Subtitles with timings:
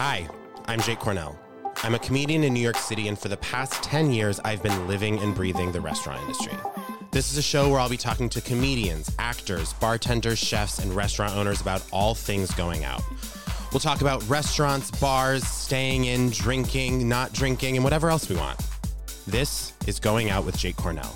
[0.00, 0.28] Hi,
[0.66, 1.36] I'm Jake Cornell.
[1.82, 4.86] I'm a comedian in New York City, and for the past 10 years, I've been
[4.86, 6.52] living and breathing the restaurant industry.
[7.10, 11.34] This is a show where I'll be talking to comedians, actors, bartenders, chefs, and restaurant
[11.34, 13.02] owners about all things going out.
[13.72, 18.60] We'll talk about restaurants, bars, staying in, drinking, not drinking, and whatever else we want.
[19.26, 21.12] This is Going Out with Jake Cornell.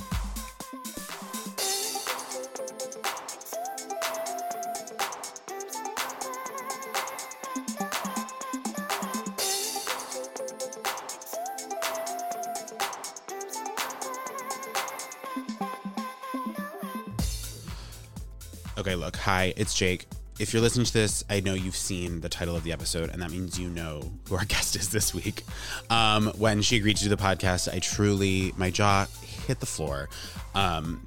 [19.22, 20.06] Hi, it's Jake.
[20.40, 23.22] If you're listening to this, I know you've seen the title of the episode, and
[23.22, 25.44] that means you know who our guest is this week.
[25.90, 29.06] Um, when she agreed to do the podcast, I truly, my jaw
[29.46, 30.08] hit the floor.
[30.56, 31.04] Um,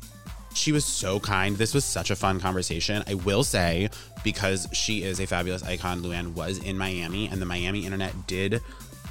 [0.53, 1.57] she was so kind.
[1.57, 3.03] This was such a fun conversation.
[3.05, 3.89] I will say,
[4.23, 8.61] because she is a fabulous icon, Luann was in Miami, and the Miami internet did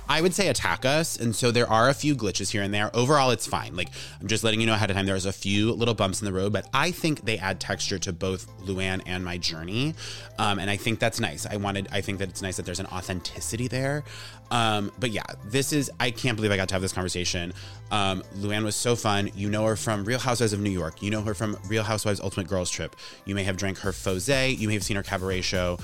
[0.08, 1.16] I would say attack us.
[1.16, 2.90] And so there are a few glitches here and there.
[2.94, 3.74] Overall, it's fine.
[3.76, 3.88] Like,
[4.20, 6.32] I'm just letting you know ahead of time, there's a few little bumps in the
[6.32, 9.94] road, but I think they add texture to both Luann and my journey.
[10.38, 11.46] Um, and I think that's nice.
[11.46, 14.04] I wanted, I think that it's nice that there's an authenticity there.
[14.50, 17.52] Um, but yeah, this is, I can't believe I got to have this conversation.
[17.90, 19.30] Um, Luann was so fun.
[19.34, 21.02] You know her from Real Housewives of New York.
[21.02, 22.94] You know her from Real Housewives Ultimate Girls Trip.
[23.24, 24.56] You may have drank her Fosé.
[24.58, 25.78] You may have seen her cabaret show.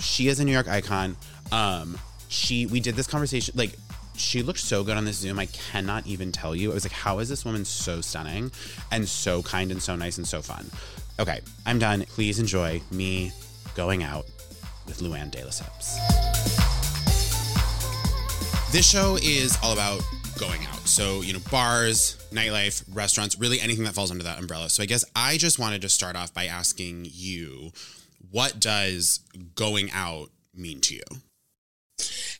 [0.00, 1.16] She is a New York icon.
[1.52, 3.72] Um, she we did this conversation like
[4.16, 5.38] she looked so good on this Zoom.
[5.38, 6.70] I cannot even tell you.
[6.70, 8.50] It was like, how is this woman so stunning
[8.90, 10.70] and so kind and so nice and so fun?
[11.18, 12.04] Okay, I'm done.
[12.06, 13.32] Please enjoy me
[13.74, 14.26] going out
[14.86, 15.96] with Luann de Lesseps.
[18.72, 20.02] This show is all about
[20.38, 20.86] going out.
[20.86, 24.68] So, you know, bars, nightlife, restaurants, really anything that falls under that umbrella.
[24.68, 27.72] So, I guess I just wanted to start off by asking you
[28.30, 29.20] what does
[29.54, 31.02] going out mean to you?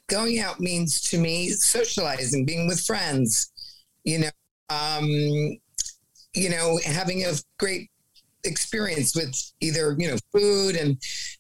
[0.08, 3.52] Going out means to me socializing, being with friends,
[4.04, 4.30] you know,
[4.70, 5.06] um,
[6.34, 7.90] you know, having a great
[8.44, 10.96] experience with either you know food and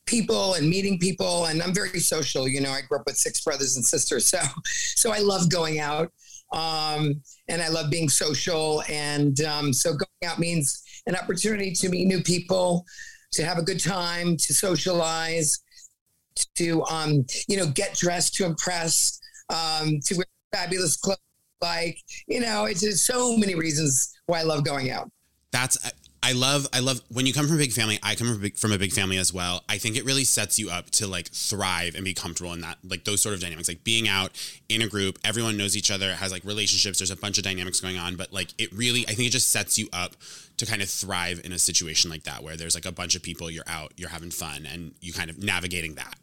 [0.06, 1.44] people and meeting people.
[1.44, 4.40] And i'm very social you know i grew up with six brothers and sisters so
[4.64, 6.10] so i love going out
[6.52, 8.82] um, and i love being social.
[8.88, 12.84] And um, so going out means an opportunity to meet new people
[13.32, 15.60] to have a good time to socialize
[16.56, 19.20] to um, you know get dressed to impress,
[19.50, 21.18] um, to wear fabulous clothes.
[21.60, 25.10] Like you know, it's just so many reasons why I love going out.
[25.52, 25.78] That's
[26.26, 28.00] I love I love when you come from a big family.
[28.02, 29.62] I come from a big, from a big family as well.
[29.68, 32.78] I think it really sets you up to like thrive and be comfortable in that
[32.82, 33.68] like those sort of dynamics.
[33.68, 34.32] Like being out
[34.68, 36.98] in a group, everyone knows each other, has like relationships.
[36.98, 39.50] There's a bunch of dynamics going on, but like it really, I think it just
[39.50, 40.16] sets you up
[40.56, 43.22] to kind of thrive in a situation like that where there's like a bunch of
[43.22, 46.16] people, you're out, you're having fun, and you kind of navigating that.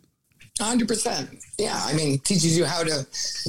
[0.61, 1.29] Hundred percent.
[1.57, 3.05] Yeah, I mean, teaches you how to,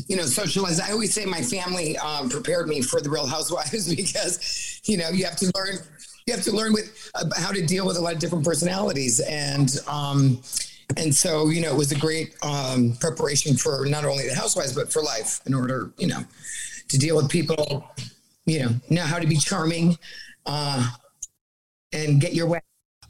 [0.09, 0.81] you know, socialize.
[0.81, 5.11] I always say my family um, prepared me for the Real Housewives because, you know,
[5.11, 5.79] you have to learn.
[6.27, 9.21] You have to learn with uh, how to deal with a lot of different personalities,
[9.21, 10.41] and um,
[10.97, 14.73] and so you know, it was a great um, preparation for not only the Housewives
[14.73, 15.41] but for life.
[15.45, 16.25] In order, you know,
[16.89, 17.87] to deal with people,
[18.47, 19.99] you know, know how to be charming,
[20.47, 20.91] uh,
[21.93, 22.61] and get your way.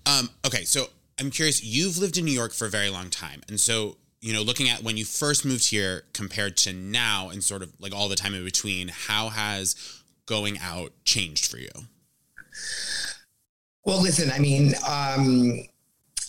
[0.06, 0.88] Um, okay, so
[1.18, 3.42] I'm curious, you've lived in New York for a very long time.
[3.48, 7.42] And so, you know, looking at when you first moved here compared to now and
[7.42, 11.70] sort of like all the time in between, how has going out changed for you?
[13.84, 15.60] Well, listen, I mean, um,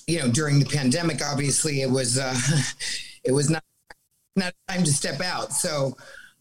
[0.07, 2.37] you know, during the pandemic, obviously it was, uh,
[3.23, 3.63] it was not,
[4.35, 5.53] not time to step out.
[5.53, 5.95] So,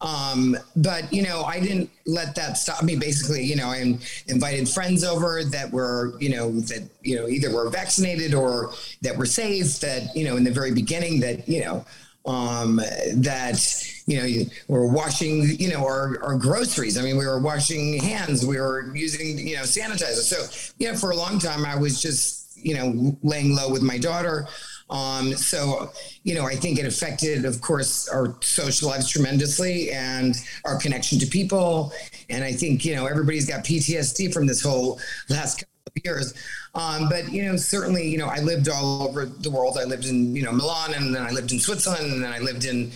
[0.05, 2.95] um, but you know, I didn't let that stop me.
[2.95, 7.51] Basically, you know, I invited friends over that were, you know, that you know either
[7.51, 8.71] were vaccinated or
[9.01, 9.79] that were safe.
[9.79, 11.85] That you know, in the very beginning, that you know,
[12.27, 13.57] um, that
[14.05, 16.97] you know, we're washing, you know, our, our groceries.
[16.97, 18.45] I mean, we were washing hands.
[18.45, 20.21] We were using, you know, sanitizer.
[20.21, 23.81] So, you know, for a long time, I was just, you know, laying low with
[23.81, 24.47] my daughter.
[24.89, 25.91] Um, so,
[26.23, 31.17] you know, I think it affected, of course, our social lives tremendously and our connection
[31.19, 31.91] to people.
[32.29, 34.99] And I think, you know, everybody's got PTSD from this whole
[35.29, 36.33] last couple of years.
[36.75, 39.77] Um, but, you know, certainly, you know, I lived all over the world.
[39.79, 42.39] I lived in, you know, Milan and then I lived in Switzerland and then I
[42.39, 42.91] lived in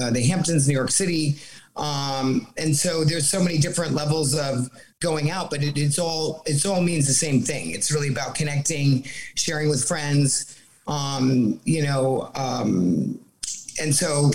[0.00, 1.36] uh, the Hamptons, New York City.
[1.76, 4.68] Um, and so there's so many different levels of
[5.00, 7.70] going out, but it, it's all, it's all means the same thing.
[7.70, 9.04] It's really about connecting,
[9.36, 10.57] sharing with friends,
[10.88, 13.18] um, you know, um,
[13.80, 14.30] and so,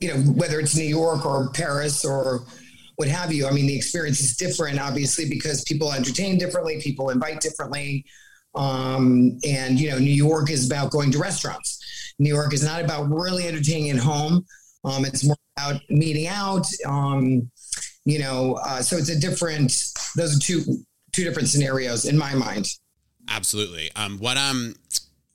[0.00, 2.44] you know, whether it's New York or Paris or
[2.96, 7.10] what have you, I mean, the experience is different, obviously, because people entertain differently, people
[7.10, 8.04] invite differently.
[8.54, 12.14] Um, and, you know, New York is about going to restaurants.
[12.18, 14.44] New York is not about really entertaining at home.
[14.84, 16.66] Um, it's more about meeting out.
[16.86, 17.50] Um,
[18.04, 19.70] you know, uh, so it's a different.
[20.16, 20.62] Those are two
[21.12, 22.68] two different scenarios in my mind.
[23.28, 23.90] Absolutely.
[23.94, 24.74] Um, what um,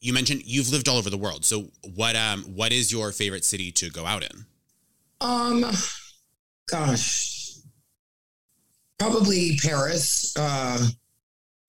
[0.03, 1.45] you mentioned you've lived all over the world.
[1.45, 4.45] So what um, what is your favorite city to go out in?
[5.21, 5.65] Um,
[6.69, 7.53] gosh,
[8.99, 10.33] probably Paris.
[10.37, 10.89] Uh,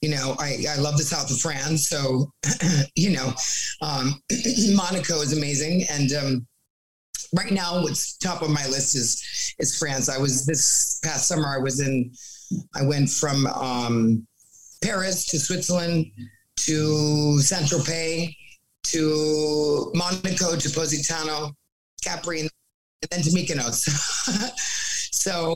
[0.00, 1.88] you know, I, I love the south of France.
[1.88, 2.30] So,
[2.96, 3.32] you know,
[3.80, 4.20] um,
[4.74, 5.86] Monaco is amazing.
[5.88, 6.46] And um,
[7.34, 10.08] right now, what's top of my list is is France.
[10.08, 11.46] I was this past summer.
[11.46, 12.12] I was in.
[12.74, 14.26] I went from um,
[14.82, 16.06] Paris to Switzerland
[16.56, 18.34] to Saint Tropez
[18.84, 21.52] to Monaco to Positano,
[22.02, 22.50] Capri, and
[23.10, 23.84] then to Mykonos.
[25.12, 25.54] so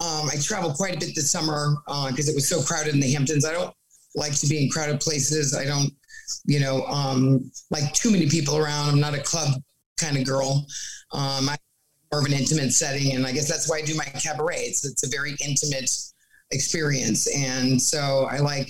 [0.00, 1.76] um, I traveled quite a bit this summer
[2.08, 3.44] because uh, it was so crowded in the Hamptons.
[3.44, 3.74] I don't
[4.14, 5.54] like to be in crowded places.
[5.54, 5.92] I don't,
[6.46, 8.88] you know, um, like too many people around.
[8.88, 9.60] I'm not a club
[9.98, 10.66] kind of girl.
[11.12, 11.58] Um, I'm
[12.12, 14.56] more of an intimate setting, and I guess that's why I do my cabaret.
[14.56, 15.90] It's it's a very intimate
[16.50, 18.68] experience, and so I like.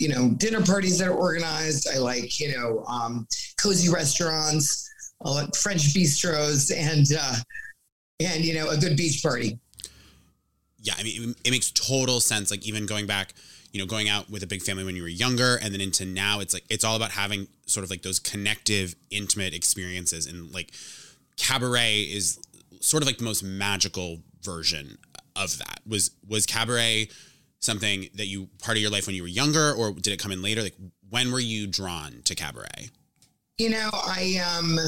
[0.00, 1.86] You know, dinner parties that are organized.
[1.94, 3.28] I like, you know, um,
[3.60, 7.36] cozy restaurants, like French bistros, and uh,
[8.18, 9.58] and you know, a good beach party.
[10.82, 12.50] Yeah, I mean, it makes total sense.
[12.50, 13.34] Like even going back,
[13.72, 16.04] you know, going out with a big family when you were younger and then into
[16.06, 20.26] now, it's like, it's all about having sort of like those connective, intimate experiences.
[20.26, 20.72] And like
[21.36, 22.38] cabaret is
[22.80, 24.96] sort of like the most magical version
[25.36, 25.80] of that.
[25.86, 27.10] Was, was cabaret
[27.60, 30.32] something that you part of your life when you were younger or did it come
[30.32, 30.62] in later?
[30.62, 30.76] Like
[31.08, 32.90] when were you drawn to cabaret?
[33.58, 34.78] You know, I, um,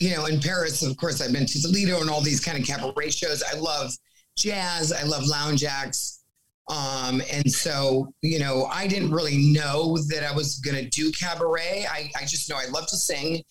[0.00, 2.58] you know, in Paris, of course, I've been to the Lido and all these kind
[2.58, 3.42] of cabaret shows.
[3.42, 3.92] I love
[4.36, 4.92] jazz.
[4.92, 6.24] I love lounge acts.
[6.70, 11.12] Um, and so, you know, I didn't really know that I was going to do
[11.12, 11.86] cabaret.
[11.90, 13.42] I, I just know I love to sing,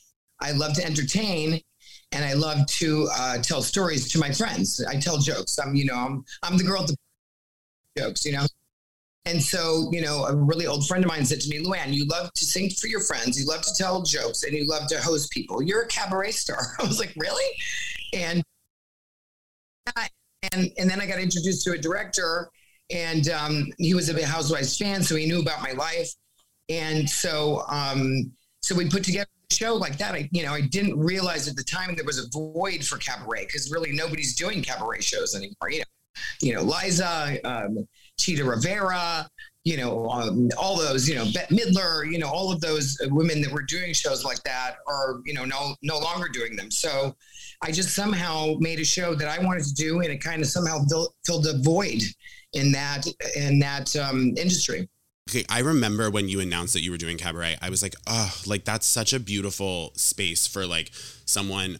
[0.41, 1.61] I love to entertain,
[2.11, 4.83] and I love to uh, tell stories to my friends.
[4.87, 5.59] I tell jokes.
[5.59, 6.97] I'm, you know, I'm I'm the girl at the
[7.97, 8.45] jokes, you know.
[9.25, 12.05] And so, you know, a really old friend of mine said to me, Luann, you
[12.05, 14.99] love to sing for your friends, you love to tell jokes, and you love to
[14.99, 15.61] host people.
[15.61, 16.59] You're a cabaret star.
[16.79, 17.49] I was like, really?
[18.13, 18.43] And
[20.51, 22.49] and and then I got introduced to a director
[22.91, 26.09] and um, he was a big Housewives fan, so he knew about my life.
[26.69, 28.31] And so, um,
[28.61, 30.13] so we put together a show like that.
[30.13, 33.45] I, you know, I didn't realize at the time there was a void for cabaret
[33.45, 35.69] because really nobody's doing cabaret shows anymore.
[35.69, 35.85] You know,
[36.41, 37.87] you know, Liza, um,
[38.19, 39.27] Chita Rivera,
[39.63, 43.41] you know, um, all those, you know, Bette Midler, you know, all of those women
[43.41, 46.69] that were doing shows like that are, you know, no no longer doing them.
[46.69, 47.15] So
[47.61, 50.47] I just somehow made a show that I wanted to do, and it kind of
[50.47, 50.83] somehow
[51.25, 52.01] filled a void
[52.53, 54.89] in that in that um, industry.
[55.29, 58.35] Okay, I remember when you announced that you were doing cabaret, I was like, oh,
[58.45, 60.91] like that's such a beautiful space for like
[61.25, 61.79] someone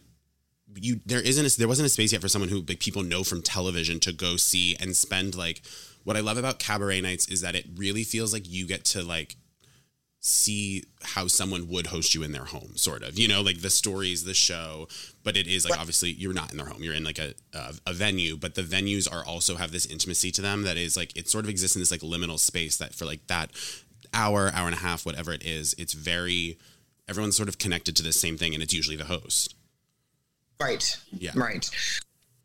[0.76, 3.24] you there isn't a, there wasn't a space yet for someone who like people know
[3.24, 5.62] from television to go see and spend like
[6.04, 9.02] what I love about cabaret nights is that it really feels like you get to
[9.02, 9.36] like
[10.26, 13.68] see how someone would host you in their home sort of you know like the
[13.68, 14.88] stories the show
[15.22, 17.74] but it is like obviously you're not in their home you're in like a, a,
[17.88, 21.14] a venue but the venues are also have this intimacy to them that is like
[21.14, 23.50] it sort of exists in this like liminal space that for like that
[24.14, 26.56] hour hour and a half whatever it is it's very
[27.06, 29.54] everyone's sort of connected to the same thing and it's usually the host
[30.60, 31.68] right yeah right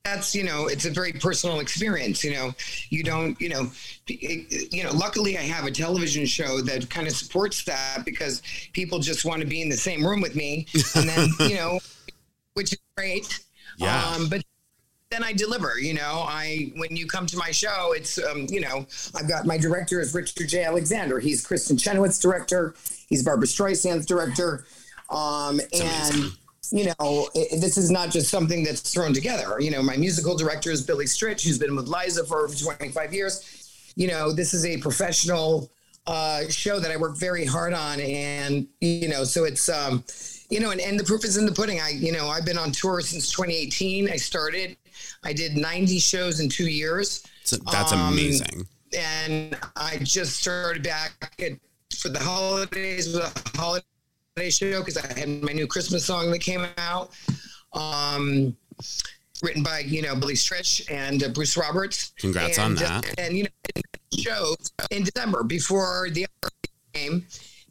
[0.04, 2.54] that's you know it's a very personal experience you know
[2.90, 3.70] you don't you know
[4.08, 8.42] you know luckily i have a television show that kind of supports that because
[8.74, 11.80] people just want to be in the same room with me and then you know
[12.54, 13.40] which is great
[13.80, 14.14] yeah.
[14.16, 14.44] Um, but
[15.10, 15.80] then I deliver.
[15.80, 18.86] You know, I when you come to my show, it's um, you know,
[19.16, 21.20] I've got my director is Richard Jay Alexander.
[21.20, 22.76] He's Kristin Chenoweth's director.
[23.08, 24.66] He's Barbra Streisand's director.
[25.10, 26.32] Um, and
[26.72, 29.60] you know, it, this is not just something that's thrown together.
[29.60, 33.14] You know, my musical director is Billy Stritch, who's been with Liza for over 25
[33.14, 33.92] years.
[33.96, 35.72] You know, this is a professional
[36.08, 40.04] uh, show that I work very hard on, and you know, so it's um,
[40.50, 41.80] you know, and, and the proof is in the pudding.
[41.80, 44.10] I, you know, I've been on tour since 2018.
[44.10, 44.78] I started,
[45.24, 47.24] I did 90 shows in two years.
[47.44, 48.68] So that's um, amazing.
[48.98, 51.52] And I just started back at,
[51.96, 53.86] for the holidays with a holiday
[54.48, 57.12] show because I had my new Christmas song that came out,
[57.74, 58.56] um,
[59.44, 62.14] written by you know Billy Stritch and uh, Bruce Roberts.
[62.18, 63.06] Congrats and, on that!
[63.06, 63.82] Uh, and you know,
[64.18, 64.56] show
[64.92, 66.26] in December before the
[66.94, 67.26] game.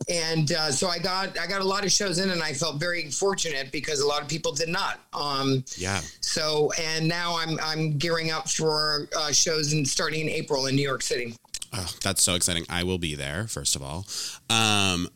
[0.08, 2.78] And uh, so I got I got a lot of shows in, and I felt
[2.78, 5.00] very fortunate because a lot of people did not.
[5.12, 6.00] Um, yeah.
[6.20, 10.76] So and now I'm I'm gearing up for uh, shows and starting in April in
[10.76, 11.34] New York City.
[11.72, 12.64] Oh, that's so exciting!
[12.70, 13.46] I will be there.
[13.46, 14.06] First of all,
[14.48, 15.08] um,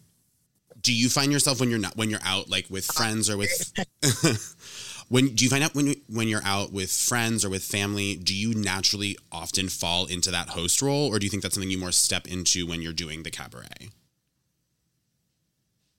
[0.83, 3.73] do you find yourself when you're not when you're out like with friends or with
[5.13, 8.15] When do you find out when you, when you're out with friends or with family,
[8.15, 11.71] do you naturally often fall into that host role, or do you think that's something
[11.71, 13.91] you more step into when you're doing the cabaret?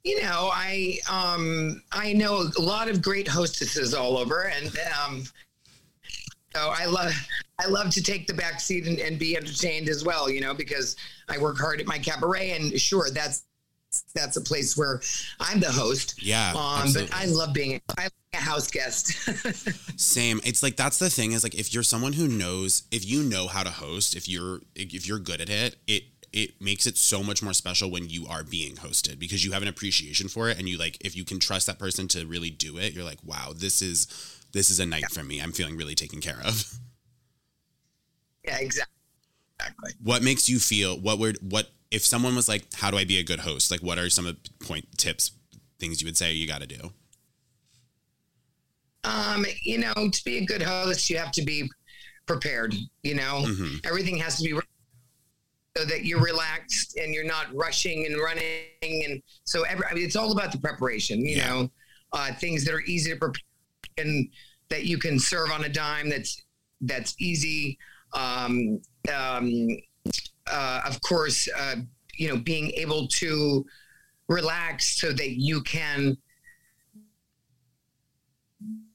[0.03, 4.75] You know, I um, I know a lot of great hostesses all over, and
[5.05, 5.23] um,
[6.55, 7.13] so I love
[7.59, 10.27] I love to take the back seat and, and be entertained as well.
[10.27, 10.95] You know, because
[11.29, 13.43] I work hard at my cabaret, and sure, that's
[14.13, 15.01] that's a place where
[15.39, 16.21] I'm the host.
[16.21, 19.13] Yeah, um, but I love being I a house guest.
[19.99, 20.41] Same.
[20.43, 23.47] It's like that's the thing is like if you're someone who knows if you know
[23.47, 27.21] how to host, if you're if you're good at it, it it makes it so
[27.21, 30.57] much more special when you are being hosted because you have an appreciation for it
[30.57, 33.19] and you like if you can trust that person to really do it, you're like,
[33.23, 34.07] wow, this is
[34.51, 35.07] this is a night yeah.
[35.09, 35.39] for me.
[35.39, 36.65] I'm feeling really taken care of.
[38.43, 38.93] Yeah, exactly.
[39.59, 39.91] Exactly.
[40.03, 43.19] What makes you feel what would what if someone was like, how do I be
[43.19, 43.69] a good host?
[43.69, 45.31] Like what are some of point tips,
[45.79, 46.91] things you would say you gotta do?
[49.03, 51.69] Um, you know, to be a good host, you have to be
[52.25, 52.73] prepared.
[53.03, 53.75] You know, mm-hmm.
[53.83, 54.59] everything has to be
[55.77, 58.43] so that you're relaxed and you're not rushing and running.
[58.81, 61.49] And so every, I mean, it's all about the preparation, you yeah.
[61.49, 61.71] know,
[62.11, 63.41] uh, things that are easy to prepare
[63.97, 64.27] and
[64.69, 66.09] that you can serve on a dime.
[66.09, 66.43] That's,
[66.81, 67.77] that's easy.
[68.13, 68.81] Um,
[69.13, 69.67] um,
[70.51, 71.75] uh, of course, uh,
[72.15, 73.65] you know, being able to
[74.27, 76.17] relax so that you can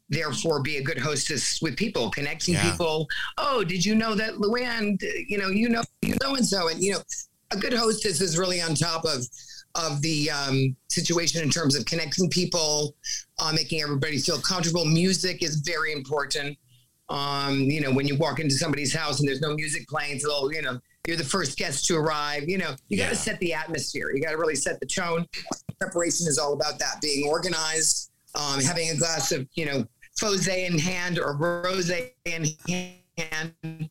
[0.09, 2.71] therefore be a good hostess with people, connecting yeah.
[2.71, 3.07] people.
[3.37, 5.83] Oh, did you know that Luann, you know, you know,
[6.23, 7.01] so and so, and you know,
[7.51, 9.25] a good hostess is really on top of
[9.75, 12.97] of the um, situation in terms of connecting people,
[13.39, 14.85] uh, making everybody feel comfortable.
[14.85, 16.57] Music is very important.
[17.11, 20.51] Um, you know, when you walk into somebody's house and there's no music playing, so
[20.51, 22.47] you know you're the first guest to arrive.
[22.49, 24.13] You know, you got to set the atmosphere.
[24.15, 25.27] You got to really set the tone.
[25.81, 29.87] Preparation is all about that, being organized, um, having a glass of you know
[30.21, 31.91] Fosé in hand or Rose
[32.27, 33.89] in hand,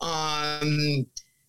[0.00, 1.04] um,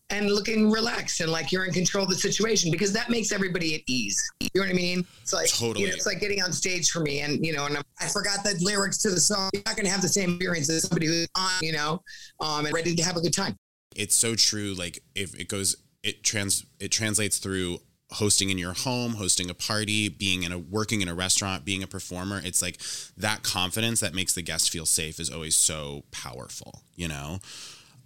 [0.10, 3.76] and looking relaxed and like you're in control of the situation because that makes everybody
[3.76, 4.20] at ease.
[4.40, 5.06] You know what I mean?
[5.22, 5.82] It's like totally.
[5.82, 8.44] You know, it's like getting on stage for me, and you know, and I forgot
[8.44, 9.52] the lyrics to the song.
[9.54, 12.02] You're not going to have the same experience as somebody who's on, you know,
[12.40, 13.56] um, and ready to have a good time.
[13.96, 14.74] It's so true.
[14.74, 17.80] Like if it goes, it trans, it translates through
[18.12, 21.82] hosting in your home, hosting a party, being in a working in a restaurant, being
[21.82, 22.80] a performer, it's like
[23.18, 27.40] that confidence that makes the guest feel safe is always so powerful, you know?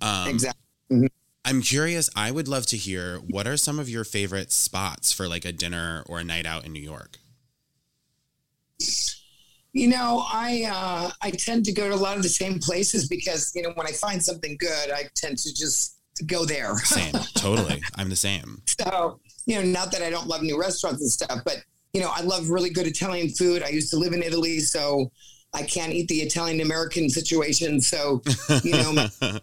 [0.01, 0.61] Um, exactly.
[0.91, 1.05] Mm-hmm.
[1.43, 5.27] I'm curious, I would love to hear what are some of your favorite spots for
[5.27, 7.19] like a dinner or a night out in New York?
[9.75, 13.09] You know, I uh, I tend to go to a lot of the same places
[13.09, 16.77] because you know when I find something good, I tend to just go there.
[16.85, 17.83] same, totally.
[17.97, 18.61] I'm the same.
[18.79, 21.57] So you know, not that I don't love new restaurants and stuff, but
[21.91, 23.63] you know, I love really good Italian food.
[23.63, 25.11] I used to live in Italy, so
[25.53, 27.81] I can't eat the Italian American situation.
[27.81, 28.21] So,
[28.63, 29.07] you know,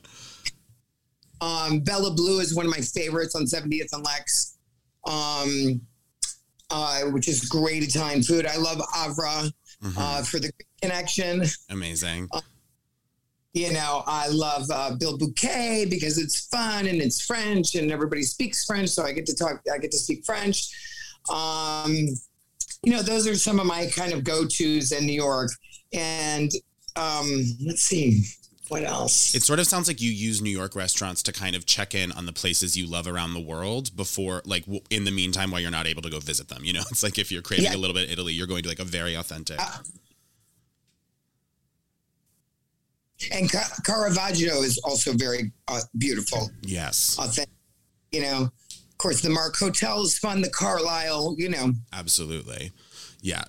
[1.43, 4.57] um, Bella Blu is one of my favorites on 70th and Lex,
[5.07, 5.83] um,
[6.71, 8.47] uh, which is great Italian food.
[8.47, 9.99] I love Avra mm-hmm.
[9.99, 11.43] uh, for the connection.
[11.71, 12.29] Amazing.
[12.33, 12.41] Uh,
[13.55, 18.65] you know, I love uh, Bilboquet because it's fun and it's French and everybody speaks
[18.65, 19.61] French, so I get to talk.
[19.73, 20.71] I get to speak French.
[21.31, 21.95] Um,
[22.83, 25.51] you know, those are some of my kind of go tos in New York.
[25.93, 26.51] And
[26.97, 28.25] um, let's see,
[28.73, 29.35] what else?
[29.35, 32.11] It sort of sounds like you use New York restaurants to kind of check in
[32.13, 35.71] on the places you love around the world before, like, in the meantime, while you're
[35.71, 36.65] not able to go visit them.
[36.65, 37.75] You know, it's like if you're craving yeah.
[37.75, 39.61] a little bit Italy, you're going to like a very authentic.
[39.61, 39.79] Uh,
[43.31, 43.49] And
[43.85, 46.51] Caravaggio is also very uh, beautiful.
[46.63, 47.17] Yes.
[47.21, 47.55] Authentic.
[48.11, 50.41] You know, of course, the Mark Hotel is fun.
[50.41, 51.73] The Carlyle, you know.
[51.93, 52.73] Absolutely.
[53.21, 53.45] Yeah.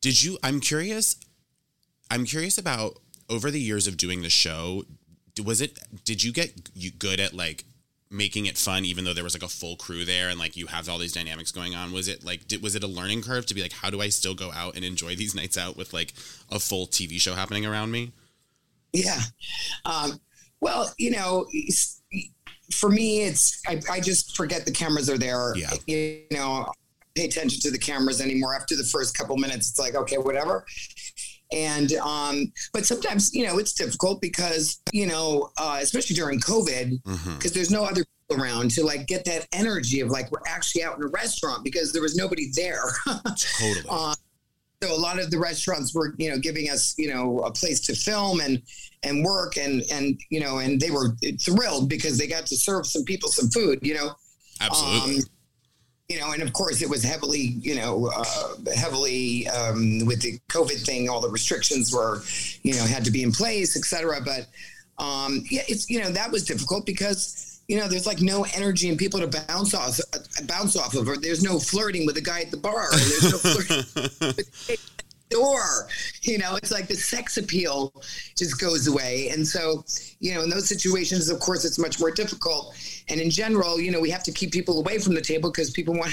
[0.00, 0.38] Did you?
[0.42, 1.16] I'm curious.
[2.10, 2.98] I'm curious about
[3.30, 4.84] over the years of doing the show.
[5.42, 5.78] Was it?
[6.04, 7.64] Did you get you good at like
[8.10, 10.66] making it fun, even though there was like a full crew there and like you
[10.66, 11.92] have all these dynamics going on?
[11.92, 12.48] Was it like?
[12.48, 14.74] Did, was it a learning curve to be like, how do I still go out
[14.76, 16.12] and enjoy these nights out with like
[16.50, 18.12] a full TV show happening around me?
[18.92, 19.20] Yeah.
[19.84, 20.20] Um,
[20.60, 21.46] well, you know,
[22.72, 25.54] for me, it's I, I, just forget the cameras are there.
[25.56, 25.70] Yeah.
[25.86, 26.66] You know,
[27.14, 28.54] pay attention to the cameras anymore.
[28.54, 30.64] After the first couple minutes, it's like okay, whatever.
[31.52, 37.02] And um, but sometimes you know it's difficult because you know, uh, especially during COVID,
[37.02, 37.48] because mm-hmm.
[37.52, 40.96] there's no other people around to like get that energy of like we're actually out
[40.96, 42.84] in a restaurant because there was nobody there.
[43.58, 43.84] totally.
[43.88, 44.14] Uh,
[44.82, 47.80] so a lot of the restaurants were, you know, giving us, you know, a place
[47.80, 48.62] to film and
[49.02, 52.86] and work and and you know, and they were thrilled because they got to serve
[52.86, 54.12] some people some food, you know.
[54.60, 55.18] Absolutely.
[55.18, 55.22] Um,
[56.10, 60.40] you know, and of course it was heavily, you know, uh, heavily um, with the
[60.48, 62.22] COVID thing, all the restrictions were,
[62.64, 64.20] you know, had to be in place, et cetera.
[64.20, 64.48] But
[64.98, 68.88] um, yeah, it's, you know, that was difficult because, you know, there's like no energy
[68.88, 72.20] and people to bounce off, uh, bounce off of, or there's no flirting with the
[72.20, 72.88] guy at the bar.
[72.90, 74.44] There's no flirting
[75.30, 75.88] door.
[76.22, 77.92] You know, it's like the sex appeal
[78.36, 79.30] just goes away.
[79.30, 79.84] And so,
[80.18, 82.76] you know, in those situations, of course, it's much more difficult.
[83.08, 85.70] And in general, you know, we have to keep people away from the table because
[85.70, 86.12] people want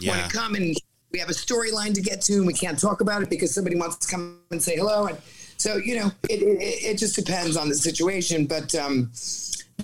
[0.00, 0.10] yeah.
[0.18, 0.76] want to come and
[1.12, 3.76] we have a storyline to get to and we can't talk about it because somebody
[3.76, 5.06] wants to come and say hello.
[5.06, 5.18] And
[5.56, 8.46] so, you know, it, it, it just depends on the situation.
[8.46, 9.10] But um,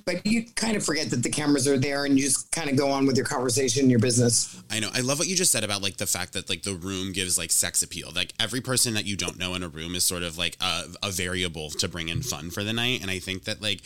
[0.04, 2.76] but you kind of forget that the cameras are there and you just kind of
[2.76, 4.62] go on with your conversation your business.
[4.70, 4.90] I know.
[4.92, 7.38] I love what you just said about like the fact that like the room gives
[7.38, 8.10] like sex appeal.
[8.14, 10.84] Like every person that you don't know in a room is sort of like a,
[11.02, 13.02] a variable to bring in fun for the night.
[13.02, 13.82] And i think that like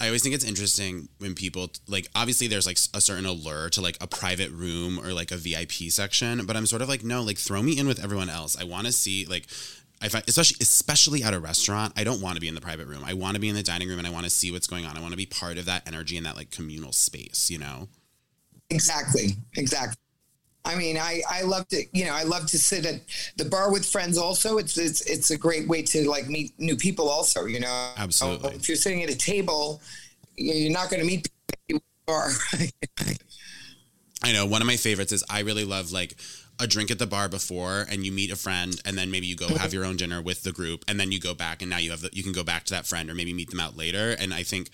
[0.00, 3.80] I always think it's interesting when people like obviously there's like a certain allure to
[3.80, 7.22] like a private room or like a VIP section, but I'm sort of like no,
[7.22, 8.56] like throw me in with everyone else.
[8.60, 9.46] I want to see like
[10.04, 12.86] I find, especially especially at a restaurant, I don't want to be in the private
[12.86, 13.02] room.
[13.06, 14.84] I want to be in the dining room and I want to see what's going
[14.84, 14.98] on.
[14.98, 17.88] I want to be part of that energy and that like communal space, you know?
[18.68, 19.30] Exactly.
[19.56, 19.96] Exactly.
[20.66, 23.00] I mean, I, I love to, you know, I love to sit at
[23.36, 24.58] the bar with friends also.
[24.58, 27.92] It's, it's, it's a great way to like meet new people also, you know?
[27.96, 28.56] Absolutely.
[28.56, 29.80] If you're sitting at a table,
[30.36, 31.30] you're not going to meet
[31.66, 32.30] people bar.
[34.22, 36.16] I know one of my favorites is I really love like
[36.60, 39.36] a drink at the bar before and you meet a friend and then maybe you
[39.36, 41.78] go have your own dinner with the group and then you go back and now
[41.78, 43.76] you have the, you can go back to that friend or maybe meet them out
[43.76, 44.14] later.
[44.18, 44.70] And i think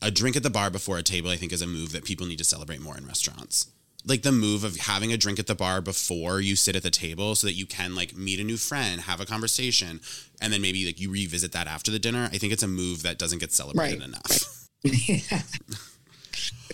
[0.00, 2.26] a drink at the bar before a table i think is a move that people
[2.26, 3.68] need to celebrate more in restaurants.
[4.04, 6.90] Like the move of having a drink at the bar before you sit at the
[6.90, 10.00] table so that you can like meet a new friend have a conversation
[10.40, 13.04] and then maybe like you revisit that after the dinner i think it's a move
[13.04, 14.08] that doesn't get celebrated right.
[14.08, 14.68] enough.
[14.82, 15.42] Yeah.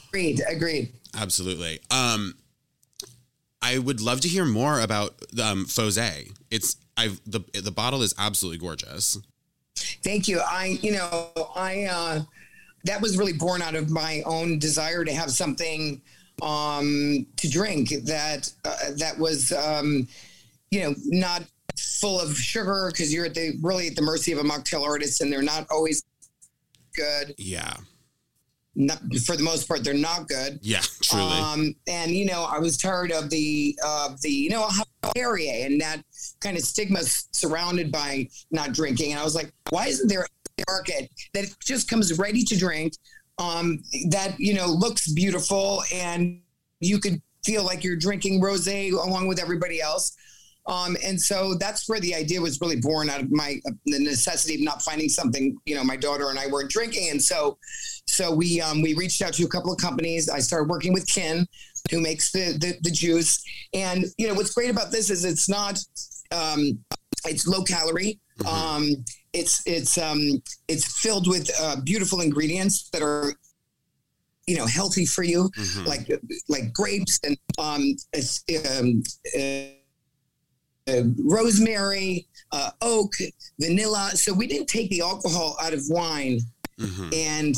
[0.08, 0.42] agreed.
[0.48, 0.92] Agreed.
[1.14, 1.80] Absolutely.
[1.90, 2.34] Um
[3.60, 6.32] I would love to hear more about um, Fosé.
[6.50, 9.18] It's I the the bottle is absolutely gorgeous.
[10.02, 10.40] Thank you.
[10.40, 12.20] I you know I uh,
[12.84, 16.00] that was really born out of my own desire to have something
[16.42, 20.08] um, to drink that uh, that was um,
[20.70, 21.42] you know not
[21.76, 25.20] full of sugar because you're at the really at the mercy of a mocktail artist
[25.20, 26.04] and they're not always
[26.94, 27.34] good.
[27.38, 27.74] Yeah
[28.78, 30.60] not, for the most part, they're not good.
[30.62, 31.32] Yeah, truly.
[31.32, 34.68] Um, and you know, I was tired of the of uh, the you know
[35.14, 36.02] Perrier and that
[36.40, 39.10] kind of stigma surrounded by not drinking.
[39.10, 42.94] And I was like, why isn't there a market that just comes ready to drink,
[43.38, 46.40] um, that you know looks beautiful and
[46.78, 50.16] you could feel like you're drinking rosé along with everybody else.
[50.68, 53.98] Um, and so that's where the idea was really born out of my uh, the
[53.98, 55.56] necessity of not finding something.
[55.64, 57.58] You know, my daughter and I weren't drinking, and so
[58.06, 60.28] so we um, we reached out to a couple of companies.
[60.28, 61.46] I started working with Kin,
[61.90, 63.42] who makes the, the, the juice.
[63.72, 65.78] And you know what's great about this is it's not
[66.32, 66.78] um,
[67.24, 68.20] it's low calorie.
[68.38, 68.54] Mm-hmm.
[68.54, 73.32] Um, it's it's um, it's filled with uh, beautiful ingredients that are
[74.46, 75.86] you know healthy for you, mm-hmm.
[75.86, 76.08] like
[76.48, 77.96] like grapes and um,
[78.66, 79.02] um
[79.38, 79.77] uh,
[81.18, 83.12] rosemary, uh, oak,
[83.60, 84.10] vanilla.
[84.14, 86.40] So we didn't take the alcohol out of wine.
[86.78, 87.08] Mm-hmm.
[87.12, 87.56] And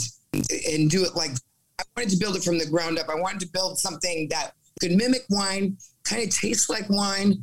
[0.72, 1.32] and do it like
[1.78, 3.08] I wanted to build it from the ground up.
[3.08, 7.42] I wanted to build something that could mimic wine, kind of taste like wine,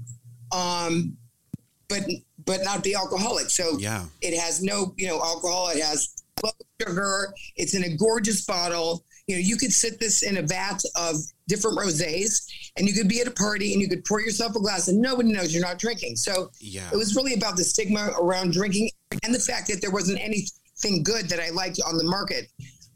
[0.51, 1.15] um,
[1.89, 2.01] but
[2.45, 3.49] but not be alcoholic.
[3.49, 5.69] So yeah, it has no you know alcohol.
[5.69, 6.13] It has
[6.81, 7.33] sugar.
[7.55, 9.03] It's in a gorgeous bottle.
[9.27, 11.15] You know, you could sit this in a vat of
[11.47, 12.45] different rosés,
[12.77, 15.01] and you could be at a party and you could pour yourself a glass, and
[15.01, 16.15] nobody knows you're not drinking.
[16.15, 18.89] So yeah, it was really about the stigma around drinking
[19.23, 22.47] and the fact that there wasn't anything good that I liked on the market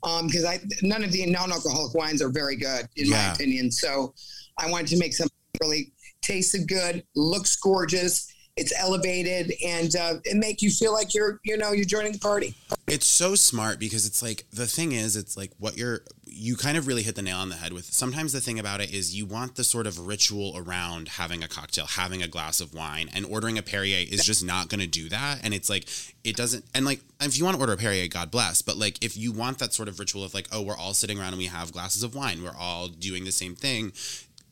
[0.01, 3.27] because um, I none of the non-alcoholic wines are very good in yeah.
[3.27, 3.71] my opinion.
[3.71, 4.13] So
[4.57, 8.30] I wanted to make something really tasted good, looks gorgeous,
[8.61, 12.19] it's elevated, and uh, it make you feel like you're you know you're joining the
[12.19, 12.55] party.
[12.87, 16.77] It's so smart because it's like the thing is it's like what you're you kind
[16.77, 17.85] of really hit the nail on the head with.
[17.85, 21.47] Sometimes the thing about it is you want the sort of ritual around having a
[21.47, 24.87] cocktail having a glass of wine and ordering a perrier is just not going to
[24.87, 25.39] do that.
[25.43, 25.87] And it's like
[26.23, 28.61] it doesn't and like if you want to order a perrier god bless.
[28.61, 31.19] But like if you want that sort of ritual of like oh we're all sitting
[31.19, 33.91] around and we have glasses of wine we're all doing the same thing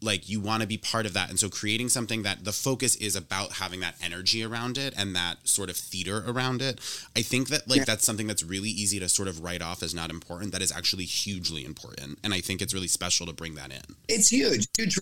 [0.02, 2.96] like you want to be part of that and so creating something that the focus
[2.98, 6.80] is about having that energy around it and that sort of theater around it
[7.16, 7.86] i think that like yeah.
[7.86, 10.72] that's something that's really easy to sort of write off as not important that is
[10.72, 14.68] actually hugely important and i think it's really special to bring that in it's huge
[14.78, 14.98] huge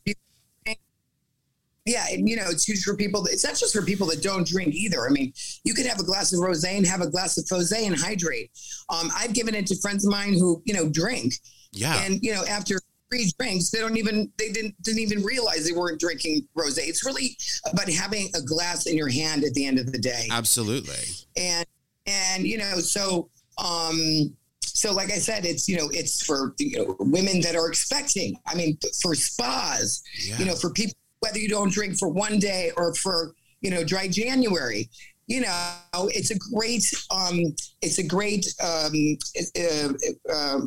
[1.87, 3.25] yeah, and you know, it's huge for people.
[3.27, 5.07] It's not just for people that don't drink either.
[5.07, 5.31] I mean,
[5.63, 8.51] you could have a glass of rosé and have a glass of rosé and hydrate.
[8.89, 11.35] Um, I've given it to friends of mine who, you know, drink.
[11.71, 12.03] Yeah.
[12.03, 13.69] And, you know, after free drinks.
[13.69, 16.87] They don't even they didn't didn't even realize they weren't drinking rosé.
[16.87, 17.37] It's really
[17.71, 20.27] about having a glass in your hand at the end of the day.
[20.31, 20.95] Absolutely.
[21.35, 21.65] And
[22.05, 26.77] and you know, so um so like I said, it's you know, it's for you
[26.77, 28.37] know, women that are expecting.
[28.45, 30.37] I mean, for spas, Yeah.
[30.39, 33.83] you know, for people whether you don't drink for one day or for you know
[33.83, 34.89] dry January.
[35.29, 39.17] You know, it's a great, um, it's a great, um,
[39.59, 39.89] uh,
[40.33, 40.59] uh,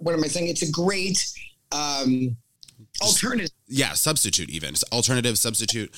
[0.00, 0.48] what am I saying?
[0.48, 1.24] It's a great
[1.72, 2.36] um,
[3.00, 3.50] alternative.
[3.68, 4.74] Yeah, substitute even.
[4.92, 5.92] Alternative substitute.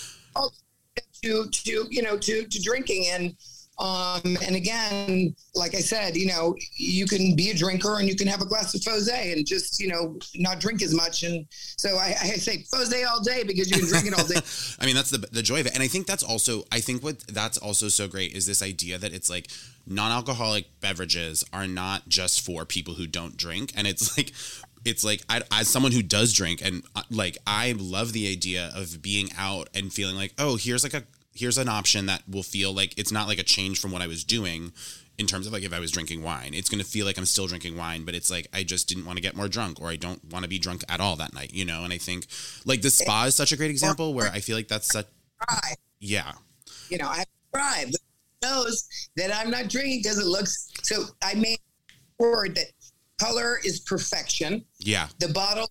[1.23, 3.07] to to you know to to drinking.
[3.11, 3.37] And
[3.79, 8.15] um and again like i said you know you can be a drinker and you
[8.15, 11.25] can have a glass of fose and just you know not drink as much.
[11.25, 14.41] And so i, I say fose all day because you can drink it all day.
[14.81, 17.03] I mean, that's the the joy of it, and I think that's also I think
[17.03, 19.49] what that's also so great is this idea that it's like
[19.87, 24.33] non-alcoholic beverages are not just for people who don't drink, and it's like
[24.85, 28.71] it's like I, as someone who does drink and uh, like I love the idea
[28.75, 32.43] of being out and feeling like oh here's like a here's an option that will
[32.43, 34.73] feel like it's not like a change from what I was doing
[35.19, 36.55] in terms of like if I was drinking wine.
[36.55, 39.05] It's going to feel like I'm still drinking wine, but it's like I just didn't
[39.05, 41.35] want to get more drunk or I don't want to be drunk at all that
[41.35, 41.85] night, you know?
[41.85, 42.27] And I think
[42.65, 45.07] like the spa is such a great example where I feel like that's such
[46.01, 46.33] yeah.
[46.89, 48.01] you know i tried but
[48.49, 51.59] knows that i'm not drinking because it looks so i made
[52.19, 52.67] word that
[53.19, 55.09] color is perfection Yeah.
[55.19, 55.71] the bottle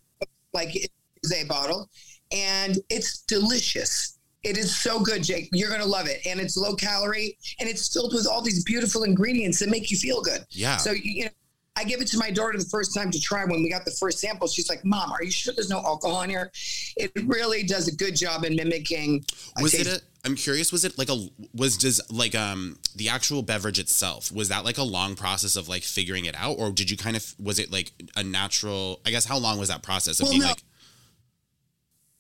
[0.53, 0.89] like it
[1.23, 1.89] is a bottle
[2.31, 6.75] and it's delicious it is so good jake you're gonna love it and it's low
[6.75, 10.77] calorie and it's filled with all these beautiful ingredients that make you feel good Yeah.
[10.77, 11.31] so you know
[11.75, 13.89] I give it to my daughter the first time to try when we got the
[13.99, 14.47] first sample.
[14.47, 16.51] She's like, "Mom, are you sure there's no alcohol in here?"
[16.97, 19.25] It really does a good job in mimicking.
[19.59, 23.41] was it a I'm curious was it like a was does like um the actual
[23.41, 26.89] beverage itself was that like a long process of like figuring it out or did
[26.89, 30.19] you kind of was it like a natural I guess how long was that process
[30.19, 30.47] of Well, being no.
[30.49, 30.63] like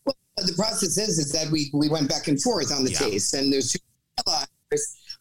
[0.05, 2.99] Well, the process is is that we we went back and forth on the Yeah.
[2.99, 3.79] taste, and there's two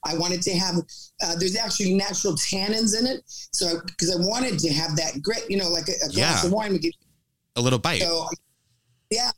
[0.05, 0.77] I wanted to have
[1.23, 5.49] uh, there's actually natural tannins in it, so because I wanted to have that grit,
[5.49, 6.47] you know, like a, a glass Yeah.
[6.47, 6.93] of wine would give.
[7.55, 8.03] a little bite?
[8.03, 8.27] So,
[9.11, 9.31] yeah,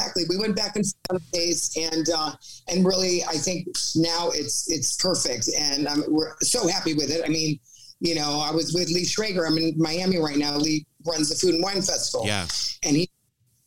[0.00, 0.24] exactly.
[0.28, 2.32] We went back and forth the and uh,
[2.68, 7.22] and really, I think now it's it's perfect, and um, we're so happy with it.
[7.24, 7.58] I mean,
[8.00, 9.46] you know, I was with Lee Schrager.
[9.46, 10.56] I'm in Miami right now.
[10.56, 12.46] Lee runs the Food and Wine Festival yeah.
[12.84, 13.08] and he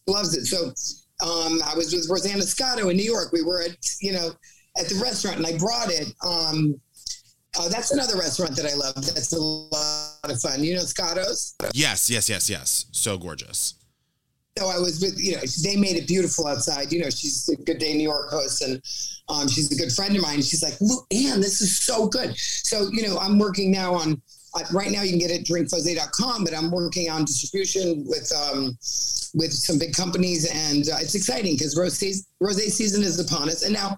[0.08, 0.46] loves it.
[0.46, 0.68] So
[1.26, 3.32] um, I was with Rosanna Scotto in New York.
[3.32, 4.32] We were at you know
[4.80, 6.14] at the restaurant, and I brought it.
[6.26, 6.80] Um,
[7.60, 8.96] uh, that's another restaurant that I love.
[8.96, 10.64] That's a lot of fun.
[10.64, 11.56] You know Scotto's.
[11.74, 12.86] Yes, yes, yes, yes.
[12.92, 13.79] So gorgeous.
[14.60, 16.92] So I was with you know they made it beautiful outside.
[16.92, 18.82] You know she's a Good Day New York host, and
[19.30, 20.42] um, she's a good friend of mine.
[20.42, 22.38] She's like, look, Ann, this is so good.
[22.38, 24.22] So you know I'm working now on.
[24.56, 28.32] Uh, right now, you can get it at drinkfose.com, but I'm working on distribution with
[28.36, 28.76] um,
[29.36, 33.64] with some big companies, and uh, it's exciting because rose rose season is upon us.
[33.64, 33.98] And now,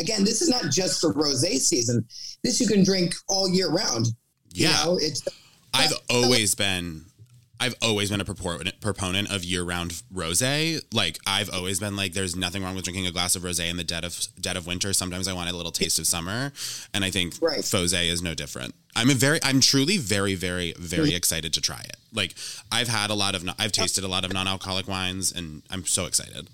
[0.00, 2.04] again, this is not just for rose season.
[2.42, 4.06] This you can drink all year round.
[4.52, 4.84] You Yeah.
[4.84, 5.22] know, it's
[5.72, 7.04] I've always been
[7.62, 10.82] I've always been a proponent proponent of year-round rosé.
[10.92, 13.76] Like I've always been like there's nothing wrong with drinking a glass of rosé in
[13.76, 14.92] the dead of dead of winter.
[14.92, 16.52] Sometimes I want a little taste of summer,
[16.92, 17.60] and I think Right.
[17.60, 18.74] Fosé is no different.
[18.96, 21.16] I'm a very I'm truly very very very mm-hmm.
[21.16, 21.96] excited to try it.
[22.12, 22.34] Like
[22.72, 26.06] I've had a lot of I've tasted a lot of non-alcoholic wines and I'm so
[26.06, 26.48] excited.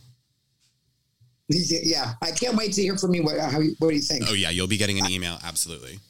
[1.48, 2.16] yeah.
[2.20, 3.22] I can't wait to hear from you.
[3.22, 4.24] What how you, what do you think?
[4.28, 6.00] Oh yeah, you'll be getting an email absolutely.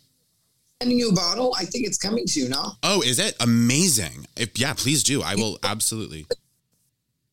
[0.80, 1.54] Sending you a bottle.
[1.58, 2.76] I think it's coming to you now.
[2.84, 4.26] Oh, is it amazing?
[4.36, 5.22] If yeah, please do.
[5.22, 6.26] I will absolutely.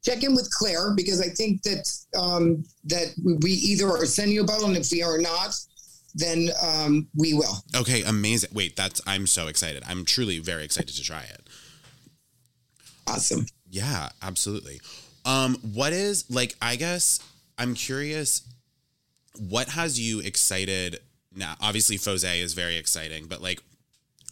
[0.03, 4.41] check in with Claire because I think that um, that we either are sending you
[4.41, 5.53] a bottle, and if we are not,
[6.15, 7.63] then um, we will.
[7.75, 8.49] Okay, amazing.
[8.51, 9.83] Wait, that's I'm so excited.
[9.87, 11.47] I'm truly very excited to try it.
[13.05, 13.45] Awesome.
[13.69, 14.81] Yeah, absolutely.
[15.23, 16.55] Um, what is like?
[16.63, 17.19] I guess
[17.59, 18.41] I'm curious.
[19.37, 20.99] What has you excited
[21.35, 21.55] now?
[21.61, 23.61] Obviously, Fosé is very exciting, but like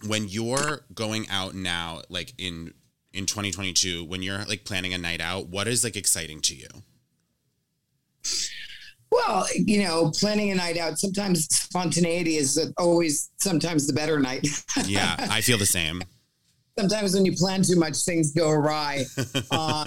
[0.08, 2.74] when you're going out now, like in
[3.14, 6.68] in 2022, when you're like planning a night out, what is like exciting to you?
[9.12, 10.98] Well, you know, planning a night out.
[10.98, 14.48] Sometimes spontaneity is always sometimes the better night.
[14.86, 16.02] Yeah, I feel the same.
[16.80, 19.06] sometimes when you plan too much, things go awry.
[19.52, 19.86] Uh,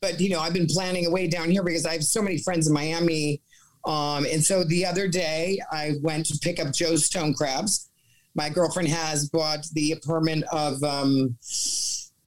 [0.00, 2.66] but you know, I've been planning away down here because I have so many friends
[2.66, 3.40] in Miami.
[3.84, 7.90] Um, and so the other day, I went to pick up Joe's stone crabs.
[8.34, 11.36] My girlfriend has bought the apartment of um,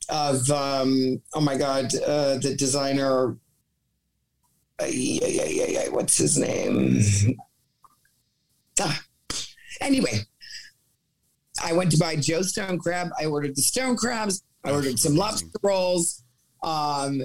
[0.10, 3.38] of um, oh my god, uh, the designer.
[4.82, 5.90] Yeah, yeah, yeah, yeah.
[5.90, 7.02] What's his name?
[8.80, 9.02] Ah.
[9.80, 10.20] Anyway,
[11.64, 13.10] I went to buy Joe's stone crab.
[13.20, 14.44] I ordered the stone crabs.
[14.64, 16.24] I ordered some lobster rolls.
[16.64, 17.22] Um,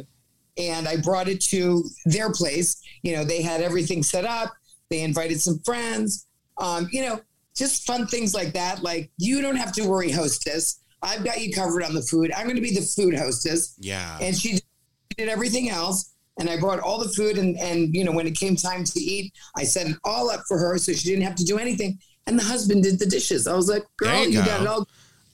[0.56, 2.80] and I brought it to their place.
[3.02, 4.52] You know, they had everything set up.
[4.88, 6.26] They invited some friends.
[6.58, 7.20] Um, you know,
[7.56, 8.82] just fun things like that.
[8.82, 10.80] Like you don't have to worry, hostess.
[11.02, 12.30] I've got you covered on the food.
[12.36, 13.74] I'm going to be the food hostess.
[13.78, 14.18] Yeah.
[14.20, 14.58] And she
[15.16, 16.12] did everything else.
[16.38, 17.38] And I brought all the food.
[17.38, 20.42] And, and, you know, when it came time to eat, I set it all up
[20.48, 21.98] for her so she didn't have to do anything.
[22.26, 23.46] And the husband did the dishes.
[23.46, 24.46] I was like, girl, There you you, go.
[24.46, 24.88] got it all.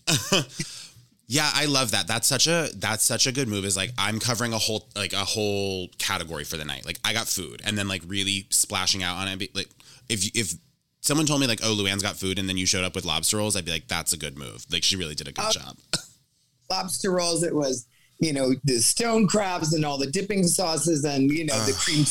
[1.28, 2.06] Yeah, I love that.
[2.06, 3.64] That's such a that's such a good move.
[3.64, 6.86] Is like I'm covering a whole like a whole category for the night.
[6.86, 9.54] Like I got food, and then like really splashing out on it.
[9.54, 9.68] Like
[10.08, 10.54] if if
[11.00, 13.38] someone told me like, oh, Luann's got food, and then you showed up with lobster
[13.38, 14.64] rolls, I'd be like, that's a good move.
[14.70, 15.50] Like she really did a good Oh.
[15.52, 15.76] job.
[16.70, 17.42] lobster rolls.
[17.42, 17.86] It was,
[18.18, 22.04] you know, the stone crabs and all the dipping sauces and, you know, the cream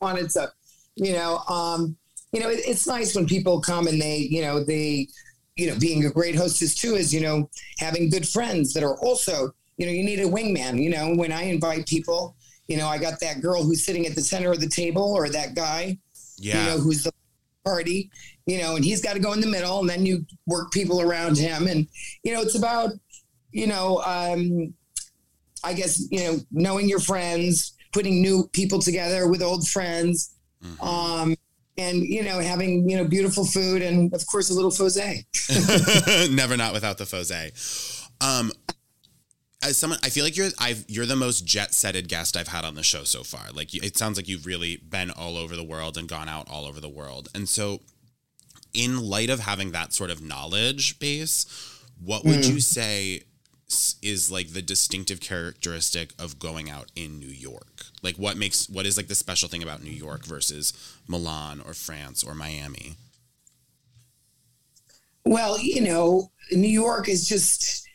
[0.00, 0.32] on it.
[0.32, 0.48] So,
[0.96, 1.96] you know, um,
[2.32, 5.08] you know, it, it's nice when people come and they, you know, they,
[5.60, 8.96] you know, being a great hostess too is, you know, having good friends that are
[9.00, 10.82] also, you know, you need a wingman.
[10.82, 12.34] You know, when I invite people,
[12.66, 15.28] you know, I got that girl who's sitting at the center of the table or
[15.28, 15.98] that guy,
[16.38, 17.12] Yeah, you know, who's the
[17.62, 18.10] party,
[18.46, 21.02] you know, and he's got to go in the middle and then you work people
[21.02, 21.66] around him.
[21.66, 21.86] And,
[22.24, 22.92] you know, it's about,
[23.52, 24.72] you know, um,
[25.62, 30.30] I guess, you know, knowing your friends, putting new people together with old friends,
[30.64, 30.82] Mhm.
[30.82, 31.36] um,
[31.80, 34.96] and, you know, having, you know, beautiful food and of course a little fose.
[36.30, 37.32] Never not without the fose.
[38.20, 38.52] Um,
[39.62, 42.64] as someone, I feel like you're I've you're the most jet setted guest I've had
[42.64, 43.50] on the show so far.
[43.52, 46.64] Like it sounds like you've really been all over the world and gone out all
[46.66, 47.28] over the world.
[47.34, 47.80] And so,
[48.72, 51.46] in light of having that sort of knowledge base,
[52.02, 53.24] what would you say s-
[54.02, 57.84] is like the distinctive characteristic of going out in New York?
[58.02, 60.72] Like what makes what is like the special thing about New York versus
[61.06, 62.96] Milan or France or Miami?
[65.24, 67.88] Well, you know, New York is just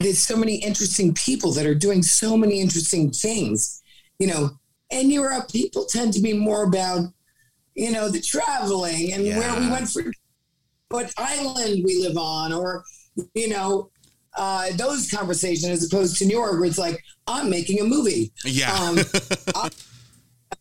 [0.00, 3.82] there's so many interesting people that are doing so many interesting things,
[4.18, 4.50] you know.
[4.90, 7.12] In Europe, people tend to be more about,
[7.74, 10.02] you know, the traveling and where we went for
[10.88, 12.84] what island we live on, or
[13.34, 13.90] you know,
[14.36, 18.32] uh, those conversations as opposed to New York, where it's like I'm making a movie
[18.44, 18.72] Yeah.
[18.72, 18.98] um,
[19.54, 19.70] I-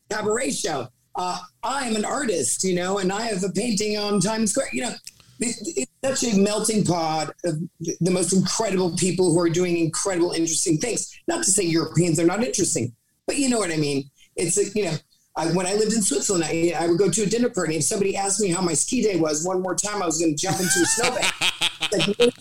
[0.09, 0.87] cabaret show.
[1.15, 4.69] Uh, I'm an artist, you know, and I have a painting on Times Square.
[4.71, 4.93] You know,
[5.39, 5.55] it,
[6.03, 10.77] it's such a melting pot of the most incredible people who are doing incredible, interesting
[10.77, 11.11] things.
[11.27, 12.93] Not to say Europeans are not interesting,
[13.25, 14.09] but you know what I mean.
[14.35, 14.93] It's like, you know,
[15.35, 17.75] I, when I lived in Switzerland, I, I would go to a dinner party.
[17.77, 20.35] If somebody asked me how my ski day was, one more time, I was going
[20.35, 22.17] to jump into a snowbank.
[22.19, 22.33] like,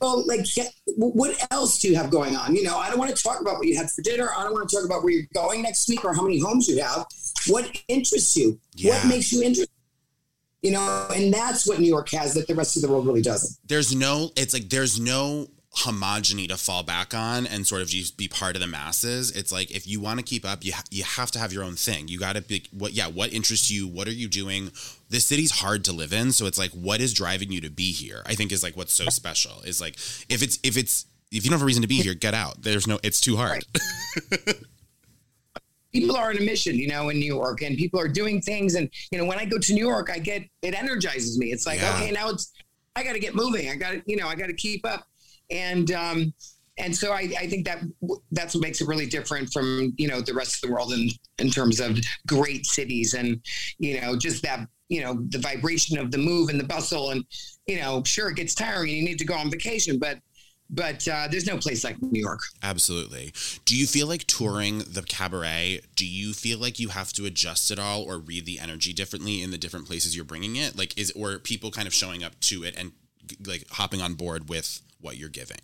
[0.00, 0.46] well, like,
[0.96, 2.54] what else do you have going on?
[2.54, 4.30] You know, I don't want to talk about what you had for dinner.
[4.36, 6.68] I don't want to talk about where you're going next week or how many homes
[6.68, 7.06] you have.
[7.48, 8.58] What interests you?
[8.74, 8.94] Yeah.
[8.94, 9.68] What makes you interested?
[10.62, 13.22] You know, and that's what New York has that the rest of the world really
[13.22, 13.56] doesn't.
[13.66, 18.16] there's no it's like there's no homogeny to fall back on and sort of just
[18.16, 20.82] be part of the masses it's like if you want to keep up you ha-
[20.90, 23.70] you have to have your own thing you got to be what yeah what interests
[23.70, 24.72] you what are you doing
[25.10, 27.92] this city's hard to live in so it's like what is driving you to be
[27.92, 29.94] here i think is like what's so special is like
[30.28, 32.60] if it's if it's if you don't have a reason to be here get out
[32.62, 33.64] there's no it's too hard
[35.92, 38.76] people are on a mission, you know, in New York, and people are doing things.
[38.76, 41.46] And you know, when I go to New York, I get it energizes me.
[41.52, 41.96] It's like, Yeah.
[41.96, 42.52] okay, now it's
[42.94, 43.68] I got to get moving.
[43.70, 45.06] I got to, you know, I got to keep up.
[45.50, 46.32] And um,
[46.78, 47.82] and so I, I think that
[48.32, 51.10] that's what makes it really different from you know the rest of the world in
[51.38, 53.40] in terms of great cities and
[53.78, 57.24] you know just that you know the vibration of the move and the bustle and
[57.66, 60.18] you know sure it gets tiring and you need to go on vacation but
[60.72, 62.38] but uh, there's no place like New York.
[62.62, 63.32] Absolutely.
[63.64, 65.80] Do you feel like touring the cabaret?
[65.96, 69.42] Do you feel like you have to adjust it all or read the energy differently
[69.42, 70.78] in the different places you're bringing it?
[70.78, 72.92] Like, is or people kind of showing up to it and
[73.44, 75.58] like hopping on board with what you're giving?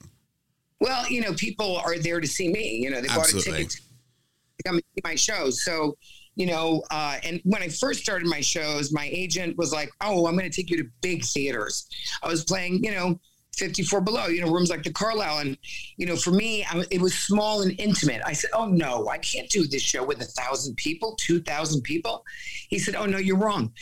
[0.81, 2.77] Well, you know, people are there to see me.
[2.77, 5.65] You know, they bought a ticket to come and see my shows.
[5.65, 5.97] So,
[6.35, 10.27] you know, uh, and when I first started my shows, my agent was like, "Oh,
[10.27, 11.89] I'm going to take you to big theaters."
[12.23, 13.19] I was playing, you know,
[13.57, 15.57] 54 below, you know, rooms like the Carlyle, and
[15.97, 18.21] you know, for me, I, it was small and intimate.
[18.27, 21.83] I said, "Oh no, I can't do this show with a thousand people, two thousand
[21.83, 22.23] people."
[22.69, 23.73] He said, "Oh no, you're wrong,"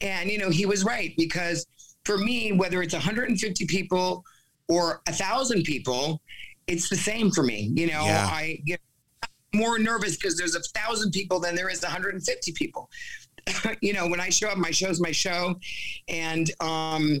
[0.00, 1.66] and you know, he was right because
[2.04, 4.24] for me, whether it's 150 people
[4.68, 6.20] or a thousand people,
[6.66, 7.70] it's the same for me.
[7.74, 8.26] You know, Yeah.
[8.30, 8.80] I get
[9.54, 12.90] more nervous because there's a thousand people than there is 150 people.
[13.80, 15.58] you know, when I show up, my show's my show,
[16.08, 17.20] and um,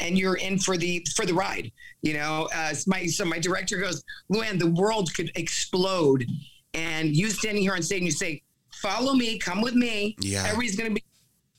[0.00, 1.72] and you're in for the for the ride.
[2.02, 6.26] You know, uh, my so my director goes, Luann, the world could explode,
[6.74, 8.42] and you standing here on stage and you say,
[8.82, 10.44] "Follow me, come with me." Yeah.
[10.44, 11.02] everybody's gonna be.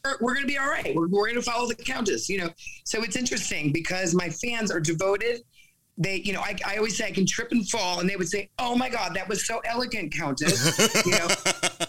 [0.03, 0.93] We're, we're gonna be all right.
[0.95, 2.27] We're, we're gonna follow the countess.
[2.29, 2.49] You know,
[2.83, 5.41] so it's interesting because my fans are devoted.
[5.97, 8.27] they, you know, I, I always say I can trip and fall, and they would
[8.29, 11.27] say, "Oh my God, that was so elegant, Countess." you know.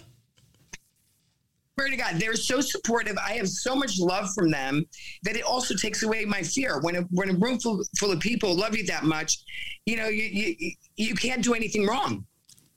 [1.76, 3.18] Swear to God, they're so supportive.
[3.18, 4.84] I have so much love from them
[5.24, 6.80] that it also takes away my fear.
[6.80, 9.38] When a when a room full, full of people love you that much,
[9.86, 12.26] you know, you you, you can't do anything wrong.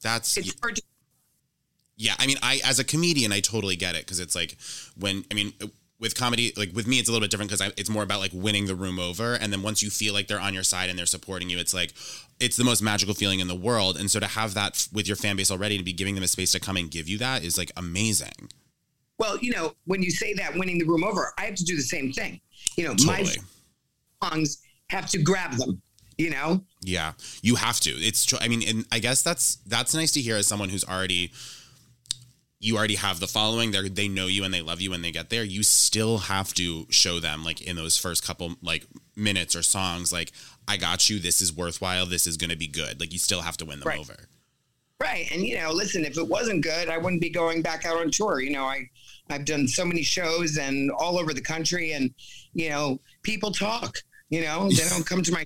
[0.01, 0.81] That's It's hard to
[1.97, 4.55] Yeah, I mean, I as a comedian, I totally get it because it's like
[4.97, 5.53] when I mean,
[5.99, 8.31] with comedy, like with me, it's a little bit different because it's more about like
[8.33, 10.97] winning the room over, and then once you feel like they're on your side and
[10.99, 11.93] they're supporting you, it's like
[12.39, 13.97] it's the most magical feeling in the world.
[13.97, 16.23] And so to have that f- with your fan base already, to be giving them
[16.23, 18.49] a space to come and give you that is like amazing.
[19.17, 21.75] Well, you know, when you say that winning the room over, I have to do
[21.75, 22.39] the same thing.
[22.75, 23.37] You know, Totally.
[24.21, 24.59] my songs
[24.91, 25.81] have to grab them.
[26.19, 27.91] You know, Yeah, you have to.
[27.91, 28.39] It's true.
[28.41, 31.31] I mean, and I guess that's that's nice to hear as someone who's already
[32.59, 33.71] you already have the following.
[33.71, 35.43] They they know you and they love you when they get there.
[35.43, 40.11] You still have to show them like in those first couple like minutes or songs
[40.11, 40.31] like
[40.67, 41.19] I got you.
[41.19, 42.05] This is worthwhile.
[42.05, 42.99] This is going to be good.
[42.99, 43.99] Like you still have to win them Right.
[43.99, 44.27] over.
[44.99, 45.27] right?
[45.31, 48.09] And you know, listen, if it wasn't good, I wouldn't be going back out on
[48.11, 48.39] tour.
[48.41, 48.89] You know, I
[49.29, 52.11] I've done so many shows and all over the country, and
[52.53, 53.97] you know, people talk.
[54.29, 55.45] You know, they don't come to my.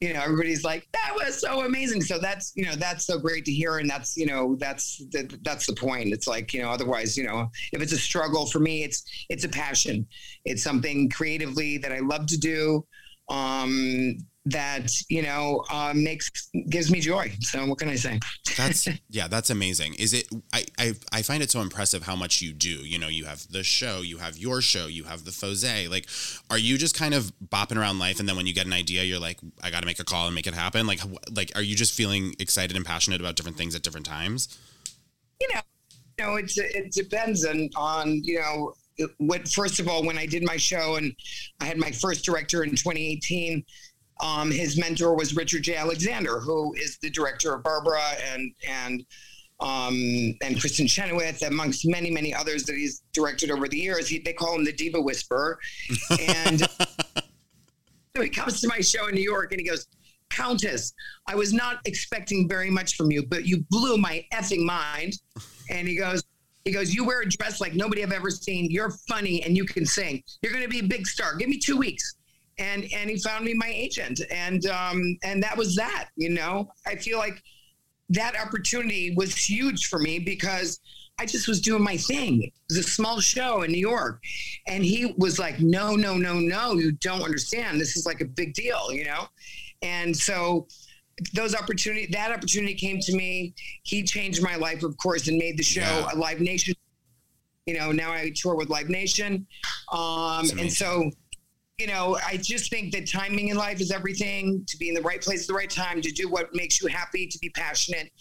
[0.00, 3.44] You know, everybody's like, "That was so amazing." So that's you know, that's so great
[3.44, 5.02] to hear, and that's you know, that's
[5.42, 6.12] that's the point.
[6.12, 9.44] It's like you know, otherwise, you know, if it's a struggle for me, it's it's
[9.44, 10.06] a passion.
[10.44, 12.86] It's something creatively that I love to do.
[13.28, 16.30] Um, that you know uh, makes
[16.68, 17.32] gives me joy.
[17.40, 18.18] So what can I say?
[18.56, 19.94] That's yeah, that's amazing.
[19.94, 20.28] Is it?
[20.52, 22.68] I, I I find it so impressive how much you do.
[22.68, 25.90] You know, you have the show, you have your show, you have the Fosé.
[25.90, 26.08] Like,
[26.50, 29.02] are you just kind of bopping around life, and then when you get an idea,
[29.04, 30.86] you're like, I got to make a call and make it happen.
[30.86, 31.00] Like,
[31.30, 34.58] like, are you just feeling excited and passionate about different things at different times?
[35.40, 35.60] you know,
[36.18, 38.74] you know, it's it depends on on you know
[39.18, 39.48] what.
[39.48, 41.14] First of all, when I did my show and
[41.60, 43.64] I had my first director in 2018,
[44.20, 48.02] um, his mentor was Richard Jay Alexander, who is the director of Barbra
[48.32, 49.04] and and
[49.60, 49.94] um,
[50.42, 54.08] and Kristin Chenoweth, amongst many many others that he's directed over the years.
[54.08, 55.58] He, they call him the Diva Whisperer,
[56.20, 56.60] and
[58.16, 59.86] so he comes to my show in New York and he goes.
[60.32, 60.92] Countess,
[61.26, 65.14] I was not expecting very much from you, but you blew my effing mind.
[65.70, 66.22] And he goes,
[66.64, 68.70] he goes, you wear a dress like nobody I've ever seen.
[68.70, 70.22] You're funny and you can sing.
[70.40, 71.34] You're going to be a big star.
[71.34, 72.14] Give me two weeks.
[72.60, 76.10] And and he found me my agent, and um and that was that.
[76.16, 77.42] You know, I feel like
[78.10, 80.78] that opportunity was huge for me because
[81.18, 82.42] I just was doing my thing.
[82.44, 84.22] It was a small show in New York,
[84.66, 87.80] and he was like, "No, no, no, no, you don't understand.
[87.80, 89.28] This is like a big deal, you know."
[89.82, 90.66] And so
[91.34, 93.54] those opportunity that opportunity came to me.
[93.84, 96.08] He changed my life, of course, and made the show Yeah.
[96.12, 96.74] a Live Nation.
[97.66, 99.46] You know, now I tour with Live Nation,
[99.92, 101.10] um, and so
[101.80, 104.64] you know, I just think that timing in life is everything.
[104.68, 106.88] To be in the right place at the right time, to do what makes you
[106.88, 108.12] happy, to be passionate,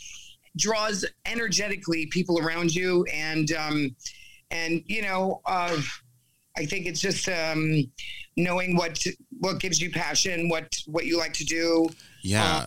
[0.57, 3.95] draws energetically people around you, and um,
[4.49, 5.77] and you know, uh,
[6.57, 7.83] I think it's just um,
[8.37, 9.03] knowing what
[9.39, 11.89] what gives you passion, what what you like to do
[12.21, 12.45] Yeah.
[12.45, 12.65] Uh,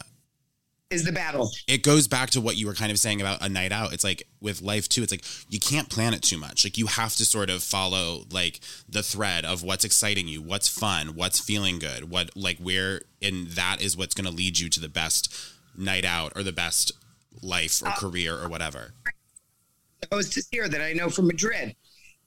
[0.92, 1.50] is the battle.
[1.66, 3.92] it goes back to what you were kind of saying about a night out.
[3.92, 5.02] It's like with life too.
[5.02, 6.64] It's like you can't plan it too much.
[6.64, 10.68] Like you have to sort of follow like the thread of what's exciting you, what's
[10.68, 14.68] fun, what's feeling good, what like where, and that is what's going to lead you
[14.68, 15.35] to the best
[15.76, 16.92] night out or the best
[17.40, 18.92] life or uh, career or whatever.
[20.11, 21.76] I was hostess here that I know from Madrid.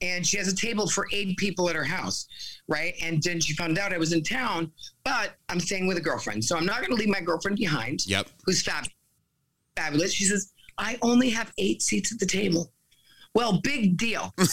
[0.01, 2.27] And she has a table for eight people at her house,
[2.67, 2.93] right?
[3.01, 4.71] And then she found out I was in town,
[5.03, 6.43] but I'm staying with a girlfriend.
[6.43, 8.27] So I'm not going to leave my girlfriend behind, Yep.
[8.45, 8.87] who's fab-
[9.77, 10.11] fabulous.
[10.13, 12.73] She says, I only have eight seats at the table.
[13.33, 14.33] Well, big deal.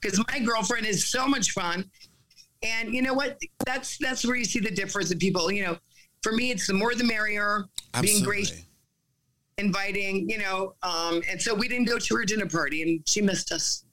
[0.00, 1.88] Because my girlfriend is so much fun.
[2.64, 3.38] And you know what?
[3.64, 5.50] That's that's where you see the difference in people.
[5.52, 5.78] You know,
[6.22, 7.66] for me, it's the more the merrier.
[8.00, 8.24] Being Absolutely.
[8.26, 8.64] gracious
[9.58, 13.22] inviting, you know, um, and so we didn't go to her dinner party and she
[13.22, 13.84] missed us.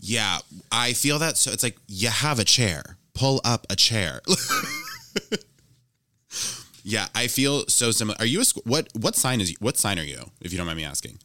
[0.00, 0.38] Yeah,
[0.70, 1.36] I feel that.
[1.36, 4.20] So it's like you have a chair, pull up a chair.
[6.82, 8.16] yeah, I feel so similar.
[8.18, 8.88] Are you a what?
[8.94, 10.30] What sign is what sign are you?
[10.42, 11.20] If you don't mind me asking,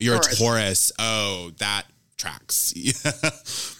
[0.00, 0.38] you're a Taurus.
[0.38, 0.92] Taurus.
[0.98, 1.84] Oh, that
[2.16, 2.74] tracks.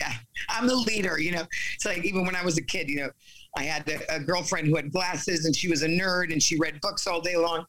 [0.00, 0.14] Yeah,
[0.48, 1.44] I'm the leader, you know.
[1.74, 3.10] It's like even when I was a kid, you know,
[3.58, 6.56] I had a, a girlfriend who had glasses and she was a nerd and she
[6.58, 7.64] read books all day long,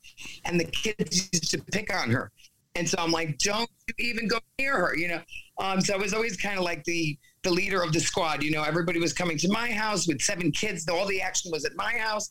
[0.45, 2.31] and the kids used to pick on her.
[2.75, 5.21] And so I'm like, don't you even go near her, you know.
[5.59, 8.51] Um, so I was always kind of like the the leader of the squad, you
[8.51, 8.63] know.
[8.63, 10.87] Everybody was coming to my house with seven kids.
[10.87, 12.29] All the action was at my house,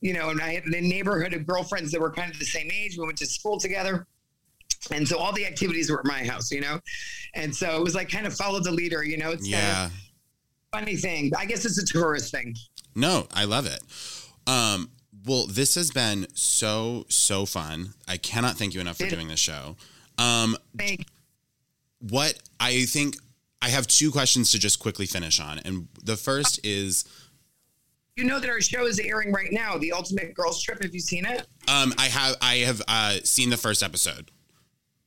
[0.00, 0.28] you know.
[0.30, 2.96] And I had a neighborhood of girlfriends that were kind of the same age.
[2.98, 4.06] We went to school together.
[4.92, 6.78] And so all the activities were at my house, you know?
[7.34, 9.30] And so it was like kind of follow the leader, you know?
[9.32, 9.90] It's kind of- Yeah.
[10.72, 11.32] funny thing.
[11.36, 12.54] I guess it's a tourist thing.
[12.94, 13.80] No, I love it.
[14.46, 14.90] Um,
[15.26, 17.94] well, this has been so so fun.
[18.06, 19.76] I cannot thank you enough for doing this show.
[20.16, 20.56] Um,
[22.00, 23.16] what I think
[23.60, 27.04] I have two questions to just quickly finish on, and the first is
[28.16, 30.82] you know that our show is airing right now, The Ultimate Girls Trip.
[30.82, 31.46] Have you seen it?
[31.68, 34.30] um, I have I have uh, seen the first episode.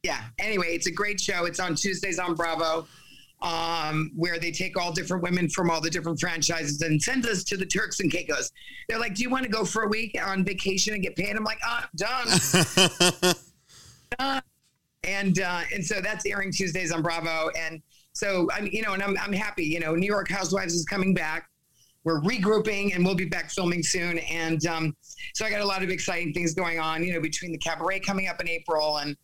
[0.03, 0.21] Yeah.
[0.39, 1.45] Anyway, it's a great show.
[1.45, 2.87] It's on Tuesdays on Bravo,
[3.41, 7.43] um, where they take all different women from all the different franchises and send us
[7.45, 8.51] to the Turks and Caicos.
[8.87, 11.35] They're like, "Do you want to go for a week on vacation and get paid?"
[11.35, 13.33] I'm like, "Ah, done."
[14.19, 14.41] done.
[15.03, 17.49] And uh, and so that's airing Tuesdays on Bravo.
[17.57, 17.81] And
[18.13, 19.63] so I'm, you know, and I'm I'm happy.
[19.63, 21.47] You know, New York Housewives is coming back.
[22.03, 24.17] We're regrouping, and we'll be back filming soon.
[24.19, 24.95] And um,
[25.33, 27.03] so I got a lot of exciting things going on.
[27.03, 29.15] You know, between the cabaret coming up in April and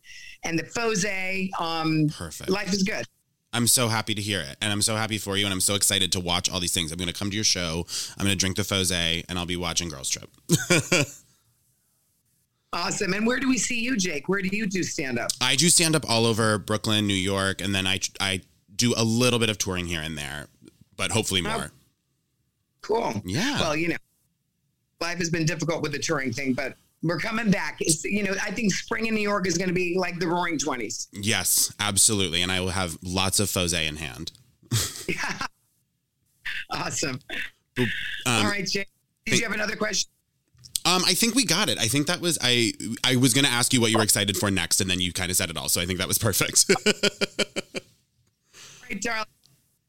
[0.42, 1.50] and the Fosé.
[1.60, 2.50] Um, Perfect.
[2.50, 3.04] life is good.
[3.52, 5.74] I'm so happy to hear it, and I'm so happy for you, and I'm so
[5.74, 6.92] excited to watch all these things.
[6.92, 7.86] I'm going to come to your show.
[8.18, 10.30] I'm going to drink the Fosé, and I'll be watching Girls Trip.
[12.72, 13.14] Awesome.
[13.14, 14.28] And where do we see you, Jake?
[14.28, 15.30] Where do you do stand up?
[15.40, 18.42] I do stand up all over Brooklyn, New York, and then I I
[18.74, 20.48] do a little bit of touring here and there,
[20.96, 21.70] but hopefully more.
[22.82, 23.22] Cool.
[23.24, 23.58] Yeah.
[23.58, 23.96] Well, you know,
[25.00, 27.76] life has been difficult with the touring thing, but we're coming back.
[27.80, 30.26] It's, you know, I think spring in New York is going to be like the
[30.26, 31.08] Roaring Twenties.
[31.12, 34.32] Yes, absolutely, and I will have lots of Fosé in hand.
[35.08, 35.38] yeah.
[36.70, 37.18] Awesome.
[37.78, 37.86] Um,
[38.26, 38.88] All right, Jake.
[39.24, 40.10] Did you have another question?
[40.84, 41.78] Um, I think we got it.
[41.78, 42.72] I think that was I.
[43.04, 45.12] I was going to ask you what you were excited for next, and then you
[45.12, 45.68] kind of said it all.
[45.68, 46.64] So I think that was perfect.
[46.86, 46.92] All
[48.90, 49.24] right, darling.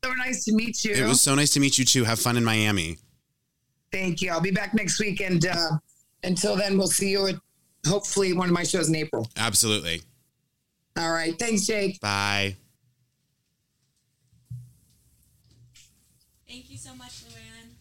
[0.03, 0.93] So nice to meet you.
[0.93, 2.03] it was so nice to meet you too.
[2.05, 2.97] Have fun in Miami.
[3.91, 4.31] Thank you.
[4.31, 5.71] I'll be back next week, and uh,
[6.23, 7.35] until then, we'll see you at
[7.87, 9.29] hopefully one of my shows in April.
[9.37, 10.01] Absolutely.
[10.97, 11.37] All right.
[11.39, 11.99] Thanks, Jake.
[12.01, 12.55] Bye.
[16.47, 17.73] Thank you so much, Luann.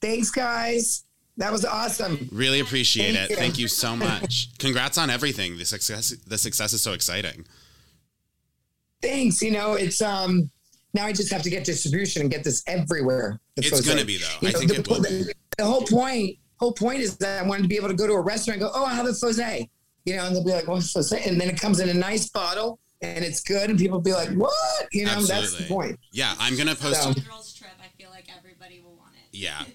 [0.00, 1.04] Thanks, guys.
[1.36, 2.28] That was awesome.
[2.32, 3.30] Really appreciate Thank it.
[3.30, 3.36] you.
[3.36, 4.48] Thank you so much.
[4.58, 5.56] Congrats on everything.
[5.56, 6.10] The success.
[6.26, 7.44] The success is so exciting.
[9.02, 9.40] Thanks.
[9.42, 10.50] You know, it's um
[10.94, 13.38] now I just have to get distribution and get this everywhere.
[13.56, 14.26] The It's gonna be, though.
[14.40, 15.08] You I know, think the, it will be.
[15.08, 18.06] the, the whole point whole point is that I wanted to be able to go
[18.06, 19.68] to a restaurant and go, oh, I'll have a Fosé.
[20.04, 21.26] You know, and they'll be like, what's Fosé?
[21.26, 24.30] And then it comes in a nice bottle and it's good, and people be like,
[24.30, 24.52] what?
[24.92, 25.98] You know, that's the point.
[26.12, 27.02] Yeah, I'm gonna post.
[27.02, 29.36] So- The girls' trip, I feel like everybody will want it.
[29.36, 29.62] Yeah.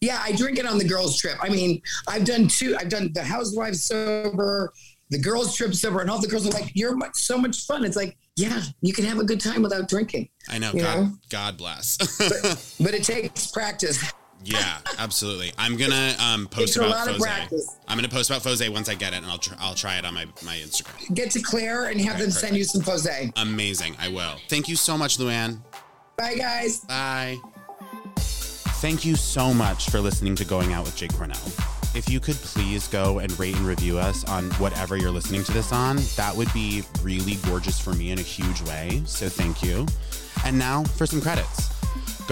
[0.00, 1.36] Yeah, I drink it on the girls' trip.
[1.40, 2.76] I mean, I've done two.
[2.78, 4.72] I've done the housewives sober,
[5.10, 7.84] the girls' trip sober, and all the girls are like, "You're much, so much fun."
[7.84, 10.72] It's like, yeah, you can have a good time without drinking, I know.
[10.72, 10.98] You God.
[10.98, 11.12] know?
[11.30, 11.96] God bless.
[12.78, 14.02] but it takes practice.
[14.44, 15.52] Yeah, absolutely.
[15.58, 17.76] I'm gonna um, post about Fosé.
[17.88, 20.04] I'm gonna post about Fosé once I get it, and I'll tr- I'll try it
[20.04, 21.14] on my my Instagram.
[21.14, 23.32] Get to Claire and have Okay, them send you some Fosé.
[23.36, 23.96] Amazing.
[24.00, 24.34] I will.
[24.48, 25.60] Thank you so much, Luann.
[26.16, 26.80] Bye, guys.
[26.80, 27.38] Bye.
[28.16, 31.38] Thank you so much for listening to Going Out with Jake Cornell.
[31.94, 35.52] If you could please go and rate and review us on whatever you're listening to
[35.52, 39.02] this on, that would be really gorgeous for me in a huge way.
[39.04, 39.86] So thank you.
[40.44, 41.81] And now for some credits.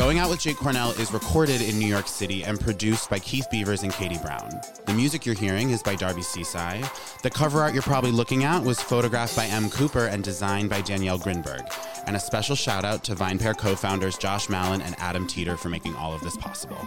[0.01, 3.47] Going Out with Jake Cornell is recorded in New York City and produced by Keith
[3.51, 4.59] Beavers and Katie Brown.
[4.87, 6.89] The music you're hearing is by Darby Seaside.
[7.23, 9.69] The cover art you're probably looking at was photographed by M.
[9.69, 11.71] Cooper and designed by Danielle Grinberg.
[12.07, 15.69] And a special shout out to VinePair co founders Josh Malin and Adam Teeter for
[15.69, 16.79] making all of this possible.